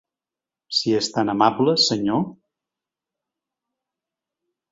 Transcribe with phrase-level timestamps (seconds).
[0.77, 2.25] Si es tan amable, senyor.